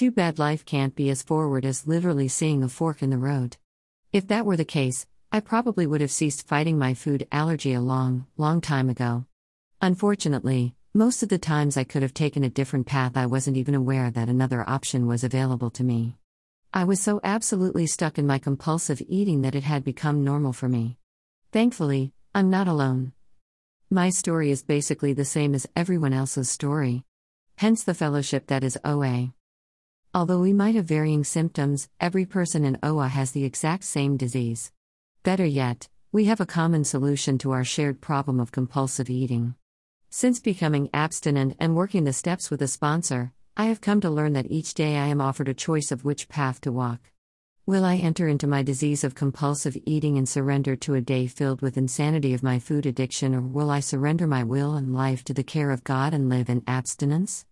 [0.00, 3.58] too bad life can't be as forward as literally seeing a fork in the road.
[4.14, 7.82] If that were the case, I probably would have ceased fighting my food allergy a
[7.82, 9.26] long, long time ago.
[9.82, 13.74] Unfortunately, most of the times I could have taken a different path, I wasn't even
[13.74, 16.16] aware that another option was available to me.
[16.72, 20.66] I was so absolutely stuck in my compulsive eating that it had become normal for
[20.70, 20.96] me.
[21.52, 23.12] Thankfully, I'm not alone.
[23.90, 27.04] My story is basically the same as everyone else's story.
[27.56, 29.34] Hence the fellowship that is OA.
[30.12, 34.72] Although we might have varying symptoms, every person in OA has the exact same disease.
[35.22, 39.54] Better yet, we have a common solution to our shared problem of compulsive eating.
[40.08, 44.32] Since becoming abstinent and working the steps with a sponsor, I have come to learn
[44.32, 47.12] that each day I am offered a choice of which path to walk.
[47.64, 51.62] Will I enter into my disease of compulsive eating and surrender to a day filled
[51.62, 55.32] with insanity of my food addiction, or will I surrender my will and life to
[55.32, 57.46] the care of God and live in abstinence?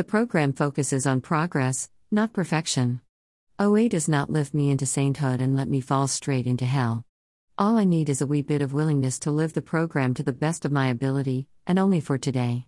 [0.00, 3.02] The program focuses on progress, not perfection.
[3.58, 7.04] OA does not lift me into sainthood and let me fall straight into hell.
[7.58, 10.32] All I need is a wee bit of willingness to live the program to the
[10.32, 12.64] best of my ability, and only for today.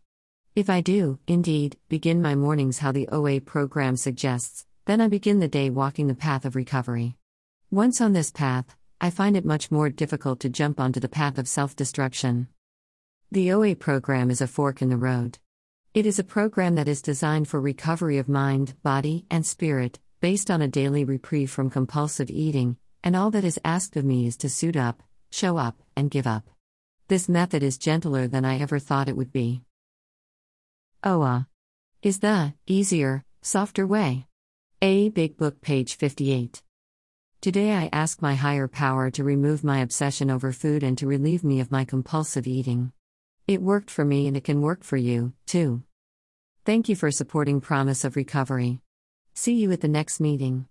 [0.55, 5.41] If I do, indeed, begin my mornings how the OA program suggests, then I begin
[5.41, 7.16] the day walking the path of recovery.
[7.70, 11.38] Once on this path, I find it much more difficult to jump onto the path
[11.38, 12.48] of self destruction.
[13.30, 15.38] The OA program is a fork in the road.
[15.94, 20.50] It is a program that is designed for recovery of mind, body, and spirit, based
[20.50, 24.38] on a daily reprieve from compulsive eating, and all that is asked of me is
[24.38, 26.48] to suit up, show up, and give up.
[27.08, 29.60] This method is gentler than I ever thought it would be.
[31.04, 31.46] OA
[32.00, 34.28] is the easier, softer way.
[34.80, 36.62] A Big Book, page 58.
[37.42, 41.44] Today I ask my higher power to remove my obsession over food and to relieve
[41.44, 42.92] me of my compulsive eating.
[43.53, 45.83] It worked for me and it can work for you, too.
[46.64, 48.81] Thank you for supporting Promise of Recovery.
[49.34, 50.64] See you at the next meeting.